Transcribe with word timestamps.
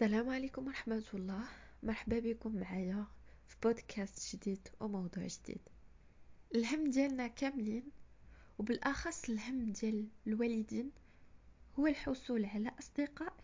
السلام 0.00 0.30
عليكم 0.30 0.66
ورحمة 0.66 1.04
الله. 1.14 1.44
مرحبا 1.82 2.18
بكم 2.18 2.56
معايا 2.56 3.06
في 3.46 3.56
بودكاست 3.62 4.36
جديد 4.36 4.68
وموضوع 4.80 5.26
جديد. 5.26 5.60
الهم 6.54 6.90
ديالنا 6.90 7.26
كاملين 7.26 7.82
وبالأخص 8.58 9.28
الهم 9.28 9.72
ديال 9.72 10.08
الوالدين 10.26 10.90
هو 11.78 11.86
الحصول 11.86 12.44
على 12.44 12.72
أصدقاء 12.78 13.36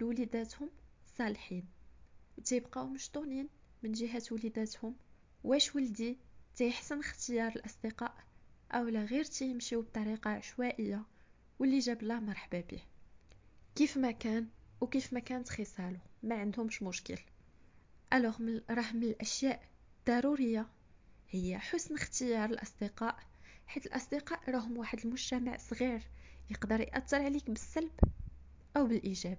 لوليداتهم 0.00 0.70
صالحين. 1.18 1.64
وتيبقاو 2.38 2.86
مشطونين 2.86 3.48
من 3.82 3.92
جهة 3.92 4.22
وليداتهم. 4.30 4.96
واش 5.44 5.76
ولدي 5.76 6.18
تيحسن 6.56 6.98
اختيار 6.98 7.52
الأصدقاء 7.56 8.14
أو 8.72 8.88
لا 8.88 9.04
غير 9.04 9.24
تيمشيو 9.24 9.82
بطريقة 9.82 10.30
عشوائية 10.30 11.04
واللي 11.58 11.78
جاب 11.78 12.02
الله 12.02 12.20
مرحبا 12.20 12.60
به. 12.60 12.82
كيف 13.74 13.96
ما 13.96 14.10
كان؟ 14.10 14.48
وكيف 14.82 15.12
ما 15.12 15.20
كانت 15.20 15.48
خصاله 15.48 16.00
ما 16.22 16.34
عندهمش 16.34 16.82
مشكل. 16.82 17.18
ألوغ 18.12 18.36
راه 18.70 18.92
من 18.92 19.02
الأشياء 19.02 19.62
ضروريه 20.06 20.68
هي 21.30 21.58
حسن 21.58 21.94
اختيار 21.94 22.50
الأصدقاء 22.50 23.18
حيت 23.66 23.86
الأصدقاء 23.86 24.50
راهم 24.50 24.76
واحد 24.76 24.98
المجتمع 25.04 25.56
صغير 25.56 26.02
يقدر 26.50 26.80
يأثر 26.80 27.22
عليك 27.22 27.50
بالسلب 27.50 27.92
أو 28.76 28.86
بالإيجاب. 28.86 29.38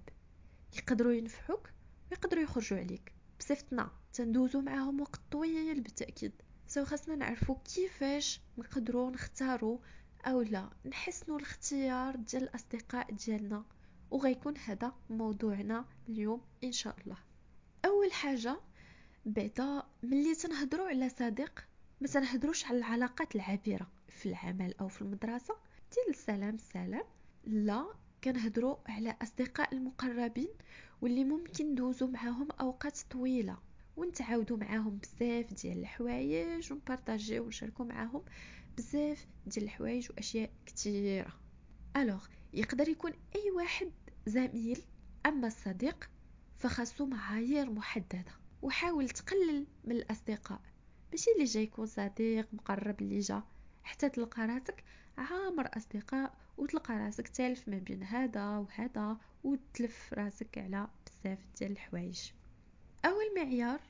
يقدروا 0.76 1.12
ينفعوك 1.12 1.70
ويقدروا 2.10 2.42
يخرجوا 2.42 2.78
عليك. 2.78 3.12
بصفتنا 3.38 3.90
تندوزو 4.12 4.60
معاهم 4.60 5.00
وقت 5.00 5.20
طويل 5.30 5.80
بالتأكيد. 5.80 6.32
سو 6.66 6.84
خاصنا 6.84 7.16
نعرفوا 7.16 7.56
كيفاش 7.74 8.40
نقدروا 8.58 9.10
نختاروا 9.10 9.78
أو 10.26 10.42
لا 10.42 10.70
نحسنوا 10.86 11.38
الاختيار 11.38 12.16
ديال 12.16 12.42
الأصدقاء 12.42 13.12
ديالنا. 13.12 13.64
وغيكون 14.10 14.58
هذا 14.58 14.92
موضوعنا 15.10 15.84
اليوم 16.08 16.40
إن 16.64 16.72
شاء 16.72 16.96
الله. 17.04 17.16
أول 17.84 18.12
حاجة 18.12 18.60
بعدا 19.26 19.82
ملي 20.02 20.34
تنهضروا 20.34 20.88
على 20.88 21.08
صديق 21.08 21.64
ما 22.00 22.08
تنهضروش 22.08 22.64
على 22.64 22.78
العلاقات 22.78 23.34
العابرة 23.34 23.90
في 24.08 24.26
العمل 24.28 24.74
أو 24.80 24.88
في 24.88 25.02
المدرسة. 25.02 25.54
ديال 25.94 26.08
السلام 26.10 26.54
السلام 26.54 27.04
لا 27.44 27.86
كنهضروا 28.24 28.76
على 28.86 29.16
أصدقاء 29.22 29.74
المقربين 29.74 30.48
واللي 31.02 31.24
ممكن 31.24 31.72
ندوزو 31.72 32.06
معاهم 32.06 32.48
أوقات 32.50 32.98
طويلة. 33.10 33.58
ونتعاودوا 33.96 34.56
معاهم 34.56 34.98
بزاف 34.98 35.52
ديال 35.54 35.78
الحوايج 35.78 36.72
ونبارطاجيو 36.72 37.44
ونشاركوا 37.44 37.84
معاهم 37.84 38.22
بزاف 38.76 39.26
ديال 39.46 39.64
الحوايج 39.64 40.10
وأشياء 40.10 40.50
كثيره 40.66 41.32
ألوغ 41.96 42.26
يقدر 42.54 42.88
يكون 42.88 43.12
أي 43.34 43.50
واحد 43.50 43.92
زميل 44.26 44.82
أما 45.26 45.46
الصديق 45.46 46.10
فخاصو 46.58 47.06
معايير 47.06 47.70
محددة. 47.70 48.32
وحاول 48.62 49.08
تقلل 49.08 49.66
من 49.84 49.92
الأصدقاء. 49.92 50.60
ماشي 51.12 51.30
اللي 51.34 51.44
جاي 51.44 51.62
يكون 51.62 51.86
صديق 51.86 52.48
مقرب 52.52 53.02
اللي 53.02 53.20
جا. 53.20 53.42
حتى 53.82 54.08
تلقى 54.08 54.46
راسك 54.46 54.84
عامر 55.18 55.68
أصدقاء 55.76 56.34
وتلقى 56.58 56.94
راسك 56.94 57.28
تالف 57.28 57.68
ما 57.68 57.78
بين 57.78 58.02
هذا 58.02 58.58
وهذا 58.58 59.16
وتلف 59.44 60.12
راسك 60.12 60.58
على 60.58 60.88
بزاف 61.06 61.38
ديال 61.58 61.72
الحوايج. 61.72 62.30
اول 63.04 63.34
معيار 63.36 63.80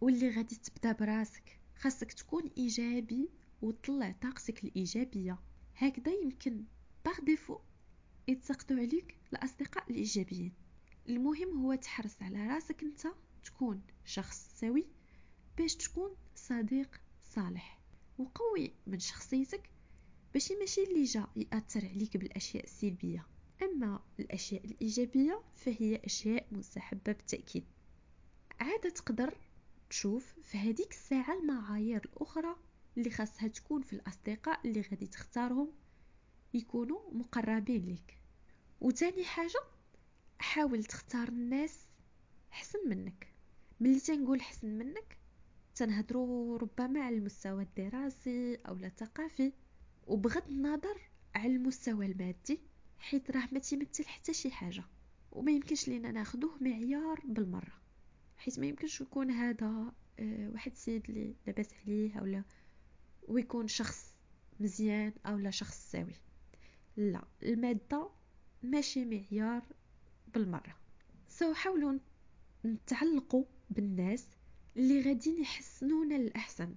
واللي 0.00 0.30
غادي 0.30 0.56
تبدا 0.56 0.92
براسك. 0.92 1.58
خاصك 1.76 2.12
تكون 2.12 2.50
إيجابي 2.58 3.28
وتطلع 3.62 4.14
طاقتك 4.22 4.64
الإيجابية. 4.64 5.38
هكذا 5.76 6.12
يمكن 6.12 6.64
باغ 7.04 7.20
ديفو 7.20 7.58
يتسقطوا 8.68 8.86
عليك 8.86 9.16
الأصدقاء 9.32 9.90
الإيجابيين. 9.90 10.52
المهم 11.08 11.58
هو 11.64 11.74
تحرص 11.74 12.22
على 12.22 12.46
راسك 12.46 12.82
أنت 12.82 13.06
تكون 13.44 13.82
شخص 14.04 14.60
سوي 14.60 14.86
باش 15.58 15.74
تكون 15.76 16.16
صديق 16.34 17.00
صالح 17.24 17.78
وقوي 18.18 18.72
من 18.86 18.98
شخصيتك 18.98 19.70
باش 20.34 20.52
ماشي 20.52 20.82
اللي 20.82 21.04
جا 21.04 21.26
يأثر 21.36 21.86
عليك 21.86 22.16
بالأشياء 22.16 22.64
السلبية. 22.64 23.26
أما 23.62 24.02
الأشياء 24.20 24.64
الإيجابية 24.64 25.42
فهي 25.54 26.00
أشياء 26.04 26.46
مستحبة 26.52 27.12
بالتأكيد. 27.12 27.64
عاد 28.60 28.92
تقدر 28.92 29.34
تشوف 29.90 30.34
في 30.42 30.58
هذيك 30.58 30.90
الساعة 30.90 31.38
المعايير 31.40 32.04
الأخرى 32.04 32.56
اللي 32.98 33.10
خاصها 33.10 33.48
تكون 33.48 33.82
في 33.82 33.92
الأصدقاء 33.92 34.60
اللي 34.64 34.80
غادي 34.80 35.06
تختارهم 35.06 35.72
يكونوا 36.54 37.00
مقربين 37.12 37.86
لك 37.86 38.17
وتاني 38.80 39.24
حاجة 39.24 39.60
حاول 40.38 40.84
تختار 40.84 41.28
الناس 41.28 41.86
حسن 42.50 42.78
منك. 42.88 43.32
ملي 43.80 44.00
تنقول 44.00 44.42
حسن 44.42 44.68
منك 44.78 45.18
تنهضروا 45.74 46.58
ربما 46.58 47.00
على 47.00 47.16
المستوى 47.16 47.62
الدراسي 47.62 48.58
أو 48.68 48.74
الثقافي 48.74 49.52
وبغض 50.06 50.48
النظر 50.48 51.00
على 51.34 51.56
المستوى 51.56 52.06
المادي 52.06 52.60
حيت 52.98 53.30
راه 53.30 53.48
ما 53.52 53.58
تيمثل 53.58 54.04
حتى 54.06 54.32
شي 54.34 54.50
حاجة. 54.50 54.84
وما 55.32 55.52
يمكنش 55.52 55.88
لينا 55.88 56.12
ناخذوه 56.12 56.58
معيار 56.60 57.20
بالمرة 57.24 57.80
حيت 58.36 58.58
ما 58.58 58.66
يمكنش 58.66 59.00
يكون 59.00 59.30
هذا 59.30 59.92
آه، 60.18 60.50
واحد 60.52 60.72
السيد 60.72 61.04
اللي 61.08 61.34
لاباس 61.46 61.68
عليه 61.74 62.18
اولا 62.18 62.44
ويكون 63.28 63.68
شخص 63.68 64.14
مزيان 64.60 65.12
اولا 65.26 65.50
شخص 65.50 65.90
سوي. 65.92 66.14
لا 66.96 67.24
المادة 67.42 68.10
ماشي 68.62 69.04
معيار 69.04 69.62
بالمرة. 70.34 70.76
سو 71.28 71.54
حاولوا 71.54 71.98
نتعلقوا 72.64 73.44
بالناس 73.70 74.26
اللي 74.76 75.00
غاديين 75.02 75.40
يحسنونا 75.40 76.14
للأحسن 76.14 76.74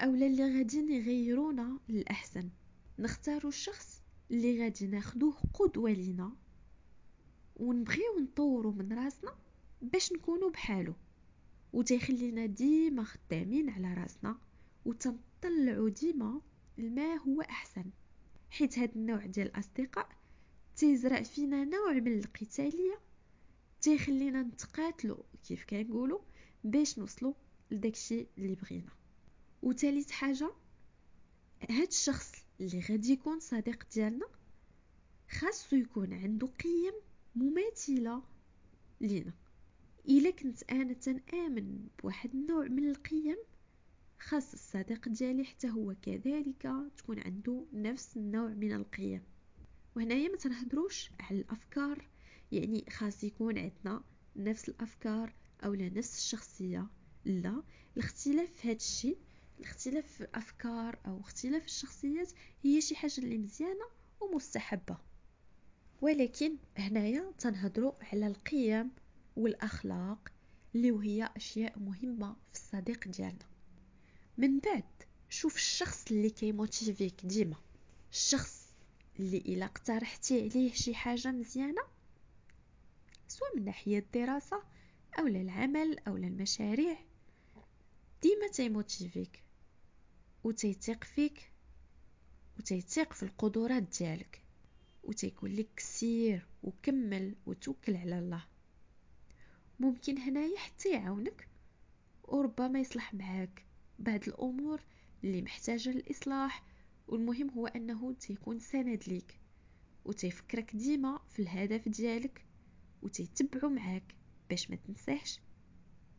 اولا 0.00 0.26
اللي 0.26 0.58
غاديين 0.58 0.88
يغيرونا 0.92 1.78
للأحسن. 1.88 2.50
نختاروا 2.98 3.48
الشخص 3.48 4.02
اللي 4.30 4.62
غادي 4.62 4.86
ناخدوه 4.86 5.34
قدوة 5.54 5.90
لينا 5.90 6.32
ونبغيو 7.56 8.18
نطوروا 8.20 8.72
من 8.72 8.92
راسنا 8.92 9.34
باش 9.82 10.12
نكونوا 10.12 10.50
بحالو. 10.50 10.94
وتيخلينا 11.72 12.46
ديما 12.46 13.04
خدامين 13.04 13.70
على 13.70 13.94
راسنا 13.94 14.38
وتنطلعوا 14.84 15.88
ديما 15.88 16.40
لما 16.78 17.14
هو 17.14 17.40
أحسن. 17.40 17.84
حيت 18.50 18.78
هاد 18.78 18.96
النوع 18.96 19.26
ديال 19.26 19.46
الأصدقاء 19.46 20.17
تيزرع 20.78 21.22
فينا 21.22 21.64
نوع 21.64 21.92
من 21.92 22.18
القتالية. 22.18 23.00
تيخلينا 23.80 24.42
نتقاتلوا 24.42 25.22
كيف 25.48 25.64
كنقولوا 25.64 26.20
باش 26.64 26.98
نوصلوا 26.98 27.34
لداكشي 27.70 28.26
اللي 28.38 28.54
بغينا. 28.54 28.92
وثالث 29.62 30.10
حاجة 30.10 30.50
هاد 31.70 31.86
الشخص 31.86 32.32
اللي 32.60 32.80
غادي 32.80 33.12
يكون 33.12 33.40
صديق 33.40 33.86
ديالنا 33.94 34.26
خاصو 35.30 35.76
يكون 35.76 36.12
عنده 36.12 36.46
قيم 36.46 36.94
مماثلة 37.34 38.22
لينا. 39.00 39.32
إلا 40.08 40.30
كنت 40.30 40.62
أنا 40.62 40.92
تنآمن 40.92 41.86
بواحد 42.02 42.34
النوع 42.34 42.64
من 42.64 42.88
القيم 42.88 43.36
خاص 44.20 44.52
الصديق 44.52 45.08
ديالي 45.08 45.44
حتى 45.44 45.70
هو 45.70 45.94
كذلك 46.02 46.72
تكون 46.96 47.18
عنده 47.18 47.66
نفس 47.72 48.16
النوع 48.16 48.48
من 48.48 48.72
القيم. 48.72 49.22
وهنايا 49.98 50.28
ما 50.28 50.36
تنهضروش 50.36 51.10
على 51.20 51.38
الأفكار 51.38 52.08
يعني 52.52 52.84
خاص 52.90 53.24
يكون 53.24 53.58
عندنا 53.58 54.02
نفس 54.36 54.68
الأفكار 54.68 55.34
أو 55.64 55.74
لا 55.74 55.88
نفس 55.88 56.18
الشخصية. 56.18 56.86
لا 57.24 57.62
الاختلاف 57.96 58.52
في 58.52 58.68
هذا 58.68 58.76
الشيء 58.76 59.18
الاختلاف 59.58 60.06
في 60.06 60.20
الأفكار 60.20 60.98
أو 61.06 61.20
اختلاف 61.20 61.64
الشخصيات 61.64 62.32
هي 62.62 62.80
شي 62.80 62.96
حاجة 62.96 63.18
اللي 63.18 63.38
مزيانة 63.38 63.84
ومستحبة. 64.20 64.96
ولكن 66.00 66.56
هنايا 66.76 67.32
تنهضروا 67.38 67.92
على 68.00 68.26
القيم 68.26 68.90
والأخلاق 69.36 70.28
اللي 70.74 70.92
وهي 70.92 71.30
أشياء 71.36 71.78
مهمة 71.78 72.36
في 72.52 72.58
الصديق 72.58 73.08
ديالنا. 73.08 73.48
من 74.38 74.58
بعد 74.58 74.84
شوف 75.28 75.56
الشخص 75.56 76.04
اللي 76.10 76.30
كيموتيفيك 76.30 77.26
ديما. 77.26 77.56
الشخص 78.12 78.57
اللي 79.18 79.38
إلا 79.38 79.64
اقترحتي 79.66 80.40
عليه 80.50 80.72
شي 80.72 80.94
حاجة 80.94 81.30
مزيانة؟ 81.30 81.82
سواء 83.28 83.56
من 83.56 83.64
ناحية 83.64 83.98
الدراسة 83.98 84.62
أو 85.18 85.26
العمل 85.26 85.98
أو 85.98 86.16
المشاريع. 86.16 86.98
ديما 88.22 88.48
تيموتيفيك 88.48 89.42
وتيثيق 90.44 91.04
فيك 91.04 91.52
وتيثيق 92.58 93.12
في 93.12 93.22
القدرات 93.22 93.82
ديالك. 93.82 94.42
وتيقول 95.04 95.56
لك 95.56 95.80
سير 95.80 96.46
وكمل 96.62 97.34
وتوكل 97.46 97.96
على 97.96 98.18
الله. 98.18 98.44
ممكن 99.80 100.18
هنايا 100.18 100.58
حتى 100.58 100.92
يعاونك 100.92 101.48
وربما 102.24 102.80
يصلح 102.80 103.14
معاك 103.14 103.64
بعض 103.98 104.20
الأمور 104.28 104.80
اللي 105.24 105.42
محتاجة 105.42 105.90
للإصلاح 105.90 106.62
والمهم 107.08 107.50
هو 107.50 107.66
أنه 107.66 108.12
تيكون 108.12 108.58
سند 108.58 109.02
ليك 109.08 109.40
وتيفكرك 110.04 110.76
ديما 110.76 111.20
في 111.28 111.42
الهدف 111.42 111.88
ديالك 111.88 112.46
وتيتبعو 113.02 113.70
معاك 113.70 114.14
باش 114.50 114.70
ما 114.70 114.76
تنساهش 114.76 115.40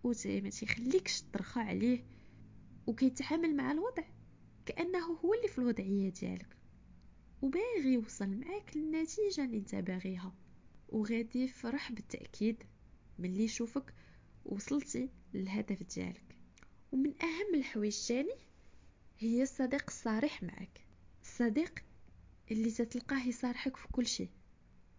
وما 0.04 0.50
تيخليكش 0.50 1.22
ترخى 1.22 1.60
عليه 1.60 2.04
وكيتعامل 2.88 3.56
مع 3.56 3.72
الوضع 3.72 4.04
كأنه 4.66 5.06
هو 5.06 5.34
اللي 5.34 5.48
في 5.48 5.58
الوضعية 5.60 6.10
ديالك 6.10 6.56
وباغي 7.42 7.94
يوصل 7.94 8.30
معاك 8.30 8.78
للنتيجة 8.78 9.46
اللي 9.46 9.58
انت 9.58 9.76
باغيها. 9.76 10.36
وغادي 10.90 11.44
يفرح 11.44 11.92
بالتأكيد 11.92 12.64
ملي 13.20 13.44
يشوفك 13.44 13.94
وصلتي 14.46 15.10
للهدف 15.34 15.84
ديالك. 15.84 16.36
ومن 16.92 17.14
أهم 17.22 17.56
الحوايج 17.56 18.08
تاني 18.08 18.36
هي 19.20 19.44
الصديق 19.44 19.84
الصريح 19.88 20.44
معك. 20.44 20.86
الصديق 21.22 21.80
اللي 22.52 22.72
تتلقاه 22.72 23.28
يصارحك 23.28 23.78
في 23.78 23.88
كل 23.88 24.06
شيء. 24.08 24.30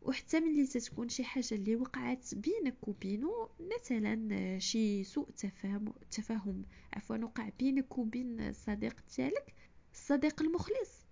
وحتى 0.03 0.41
ملي 0.41 0.67
تتكون 0.67 1.09
شي 1.09 1.25
حاجة 1.25 1.55
اللي 1.55 1.77
وقعت 1.77 2.35
بينك 2.35 2.89
وبينه 2.89 3.49
مثلا 3.61 4.59
شي 4.59 5.05
سوء 5.05 5.31
تفاهم 5.31 5.93
تفاهم 6.11 6.65
عفوا 6.93 7.17
وقع 7.17 7.49
بينك 7.59 7.99
وبين 7.99 8.41
الصديق 8.41 8.97
ديالك 9.17 9.55
الصديق 9.93 10.43
المخلص 10.43 11.07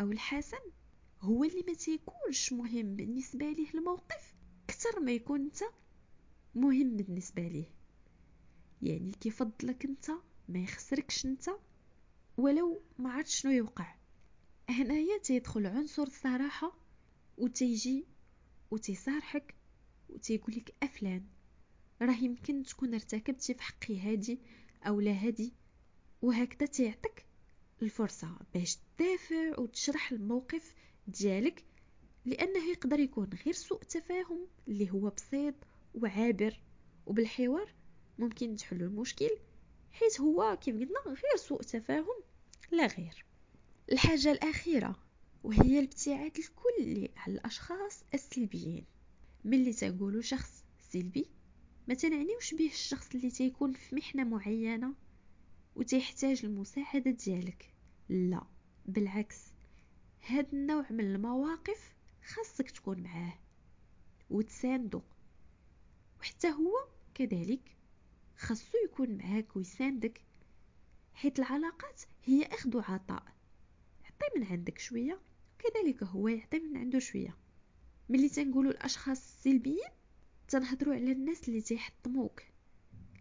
أو 0.00 0.12
الحسن 0.12 0.60
هو 1.20 1.44
اللي 1.44 1.64
ما 1.68 1.74
تيكونش 1.74 2.52
مهم 2.52 2.96
بالنسبة 2.96 3.50
ليه 3.52 3.70
الموقف 3.74 4.34
أكثر 4.68 5.00
ما 5.00 5.12
يكون 5.12 5.40
أنت 5.40 5.58
مهم 6.54 6.96
بالنسبة 6.96 7.48
ليه. 7.48 7.70
يعني 8.82 9.12
كيفضلك 9.12 9.84
أنت 9.84 10.10
ما 10.48 10.58
يخسركش 10.58 11.26
أنت. 11.26 11.50
ولو 12.42 12.82
ما 12.98 13.12
عرفت 13.12 13.30
شنو 13.30 13.52
يوقع. 13.52 13.94
هنايا 14.68 15.18
تيدخل 15.18 15.66
عنصر 15.66 16.02
الصراحة 16.02 16.72
وتيجي 17.38 18.06
وتيصارحك 18.70 19.54
وتيقول 20.08 20.54
لك 20.56 20.74
أفلان 20.82 21.24
راه 22.02 22.16
يمكن 22.16 22.62
تكون 22.62 22.94
ارتكبتي 22.94 23.54
في 23.54 23.62
حقي 23.62 24.00
هادي 24.00 24.40
أو 24.86 25.00
لا 25.00 25.10
هادي 25.10 25.52
وهكذا 26.22 26.66
تيعطيك 26.66 27.26
الفرصة 27.82 28.38
باش 28.54 28.76
تدافع 28.76 29.60
وتشرح 29.60 30.12
الموقف 30.12 30.74
ديالك 31.06 31.64
لأنه 32.24 32.70
يقدر 32.70 33.00
يكون 33.00 33.30
غير 33.44 33.54
سوء 33.54 33.82
تفاهم 33.82 34.46
اللي 34.68 34.90
هو 34.90 35.10
بسيط 35.10 35.54
وعابر 35.94 36.60
وبالحوار 37.06 37.74
ممكن 38.18 38.56
تحلوا 38.56 38.88
المشكل 38.88 39.30
حيث 39.92 40.20
هو 40.20 40.58
كيف 40.60 40.74
قلنا 40.76 41.00
غير 41.06 41.36
سوء 41.36 41.62
تفاهم 41.62 42.22
لا 42.72 42.86
غير. 42.86 43.24
الحاجة 43.92 44.32
الأخيرة 44.32 44.96
وهي 45.44 45.78
الابتعاد 45.78 46.38
الكلي 46.38 47.10
على 47.16 47.34
الأشخاص 47.34 48.04
السلبيين. 48.14 48.84
ملي 49.44 49.72
تقولوا 49.72 50.22
شخص 50.22 50.64
سلبي 50.80 51.26
ما 51.88 51.94
تنعنيوش 51.94 52.54
به 52.54 52.66
الشخص 52.66 53.14
اللي 53.14 53.30
تيكون 53.30 53.72
في 53.72 53.94
محنة 53.94 54.24
معينة 54.24 54.94
وتيحتاج 55.76 56.44
المساعدة 56.44 57.10
ديالك. 57.10 57.74
لا 58.08 58.42
بالعكس. 58.86 59.40
هاد 60.26 60.46
النوع 60.52 60.86
من 60.90 61.00
المواقف 61.00 61.94
خاصك 62.24 62.70
تكون 62.70 63.02
معاه 63.02 63.38
وتساندو. 64.30 65.02
وحتى 66.20 66.48
هو 66.48 66.72
كذلك 67.14 67.76
خاصو 68.36 68.78
يكون 68.84 69.18
معاك 69.18 69.56
ويساندك 69.56 70.20
حيث 71.14 71.38
العلاقات 71.38 72.02
هي 72.24 72.42
أخذ 72.42 72.76
وعطاء 72.76 73.22
عطي 74.04 74.38
من 74.38 74.44
عندك 74.44 74.78
شوية 74.78 75.20
وكذلك 75.54 76.02
هو 76.02 76.28
يعطي 76.28 76.58
من 76.58 76.76
عنده 76.76 76.98
شوية. 76.98 77.36
ملي 78.08 78.28
تنقولوا 78.28 78.70
الأشخاص 78.72 79.18
السلبيين 79.18 79.88
تنهضروا 80.48 80.94
على 80.94 81.12
الناس 81.12 81.48
اللي 81.48 81.60
تيحطموك 81.60 82.42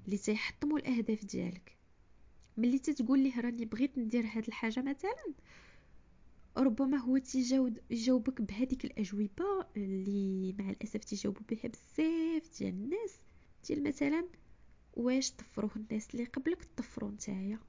اللي 0.05 0.17
تيحطموا 0.17 0.77
الأهداف 0.79 1.25
ديالك. 1.25 1.77
ملي 2.57 2.79
تتقول 2.79 3.19
ليه 3.19 3.39
راني 3.41 3.65
بغيت 3.65 3.97
ندير 3.97 4.25
هاد 4.25 4.47
الحاجة 4.47 4.81
مثلا 4.81 5.33
ربما 6.57 6.97
هو 6.97 7.17
تيجاوب 7.17 7.77
يجاوبك 7.89 8.41
بهذيك 8.41 8.85
الأجوبة 8.85 9.65
اللي 9.77 10.55
مع 10.59 10.69
الأسف 10.69 11.03
تيجاوبوا 11.03 11.41
بها 11.49 11.67
بزاف 11.69 12.59
ديال 12.59 12.73
الناس. 12.73 13.15
ديال 13.67 13.83
مثلا 13.83 14.27
واش 14.93 15.31
طفروه 15.31 15.71
الناس 15.75 16.09
اللي 16.13 16.25
قبلك 16.25 16.63
طفروا 16.77 17.11
نتايا؟ 17.11 17.59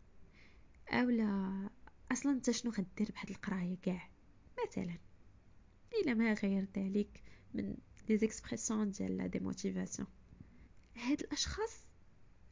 اولا 0.93 1.71
أصلا 2.13 2.33
أنت 2.33 2.51
شنو 2.51 2.73
غدير 2.73 3.13
بهاد 3.15 3.31
القراية 3.31 3.77
كاع؟ 3.83 4.09
مثلا. 4.67 4.99
إلى 6.03 6.15
ما 6.15 6.33
غير 6.33 6.69
ذلك 6.77 7.23
من 7.55 7.77
les 8.09 8.19
expressions 8.19 8.91
ديال 8.91 9.17
la 9.17 9.27
démotivation 9.27 10.09
هاد 10.97 11.21
الأشخاص 11.21 11.85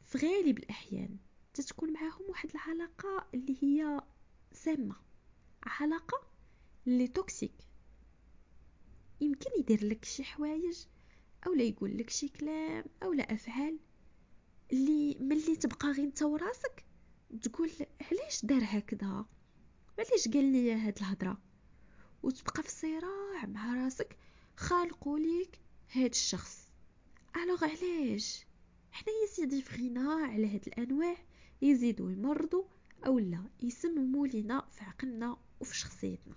في 0.05 0.17
غالب 0.17 0.57
الأحيان 0.57 1.17
تتكون 1.53 1.93
معاهم 1.93 2.21
واحد 2.29 2.49
العلاقة 2.55 3.27
اللي 3.33 3.57
هي 3.63 4.01
سامة. 4.51 4.95
علاقة 5.63 6.27
اللي 6.87 7.07
توكسيك 7.07 7.53
يمكن 9.21 9.49
يدير 9.59 9.85
لك 9.85 10.05
شي 10.05 10.23
حوايج 10.23 10.85
أو 11.47 11.53
لا 11.53 11.63
يقول 11.63 11.97
لك 11.97 12.09
شي 12.09 12.27
كلام 12.27 12.83
أو 13.03 13.13
لا 13.13 13.33
أفعال 13.33 13.79
اللي 14.73 15.17
ملي 15.19 15.55
تبقى 15.55 15.87
غير 15.91 16.05
أنت 16.05 16.23
وراسك 16.23 16.85
تقول 17.41 17.71
علاش 18.11 18.45
دار 18.45 18.61
هكذا؟ 18.63 19.25
علاش 19.99 20.27
قال 20.33 20.51
لي 20.51 20.73
هاد 20.73 20.97
الهضرة؟ 20.97 21.37
وتبقى 22.23 22.63
في 22.63 22.69
صراع 22.71 23.45
مع 23.45 23.83
راسك 23.83 24.17
خالقوا 24.57 25.19
ليك 25.19 25.59
هاد 25.91 26.09
الشخص. 26.09 26.67
ألوغ 27.35 27.63
علاش؟ 27.65 28.45
حنا 28.91 29.13
يا 29.21 29.27
سيدي 29.27 29.61
فغينا 29.61 30.11
على 30.13 30.55
هاد 30.55 30.67
الأنواع 30.67 31.17
يزيدوا 31.61 32.11
يمرضوا 32.11 32.63
أو 33.05 33.19
لا 33.19 33.43
يسمموا 33.63 34.27
لينا 34.27 34.65
في 34.71 34.83
عقلنا 34.83 35.37
وفي 35.59 35.77
شخصيتنا. 35.77 36.35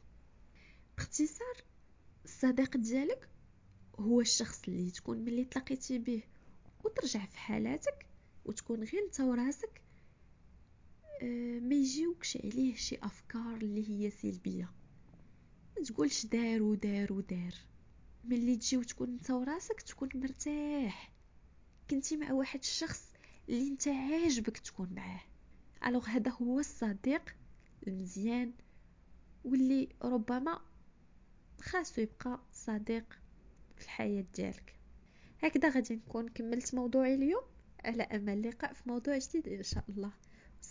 باختصار 0.97 1.57
الصديق 2.25 2.77
ديالك 2.77 3.29
هو 3.99 4.21
الشخص 4.21 4.63
اللي 4.69 4.91
تكون 4.91 5.19
ملي 5.19 5.45
تلاقيتي 5.45 5.99
به 5.99 6.23
وترجع 6.85 7.27
في 7.27 7.39
حالاتك 7.39 8.07
وتكون 8.45 8.83
غير 8.85 9.03
انت 9.05 9.21
وراسك 9.21 9.81
ما 11.61 11.75
يجيوكش 11.75 12.37
عليه 12.37 12.75
شي 12.75 12.99
أفكار 13.03 13.57
اللي 13.57 13.89
هي 13.91 14.11
سلبية. 14.11 14.73
ما 15.77 15.85
تقولش 15.85 16.27
دار 16.27 16.63
ودار 16.63 17.13
ودار. 17.13 17.55
ملي 18.25 18.57
تجي 18.57 18.77
وتكون 18.77 19.09
انت 19.09 19.31
وراسك 19.31 19.81
تكون 19.83 20.09
مرتاح. 20.15 21.13
كنتي 21.91 22.17
مع 22.17 22.33
واحد 22.33 22.61
الشخص 22.61 23.13
اللي 23.49 23.69
انت 23.69 23.89
عاجبك 23.89 24.59
تكون 24.59 24.89
معاه. 24.95 25.21
ألوغ 25.87 26.07
هذا 26.09 26.31
هو 26.31 26.61
الصديق 26.61 27.37
المزيان 27.87 28.53
واللي 29.45 29.89
ربما 30.03 30.61
خاصو 31.61 32.01
يبقى 32.01 32.41
صديق 32.53 33.19
في 33.77 33.85
الحياة 33.85 34.25
ديالك. 34.35 34.75
هكذا 35.43 35.69
غادي 35.69 35.95
نكون 35.95 36.29
كملت 36.29 36.75
موضوعي 36.75 37.15
اليوم. 37.15 37.43
على 37.85 38.03
أمل 38.03 38.33
اللقاء 38.33 38.73
في 38.73 38.89
موضوع 38.89 39.19
جديد 39.19 39.49
إن 39.49 39.63
شاء 39.63 39.85
الله. 39.89 40.13